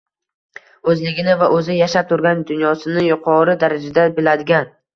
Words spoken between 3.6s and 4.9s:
darajada biladigan